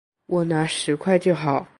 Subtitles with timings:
[0.25, 1.67] 我拿十块就好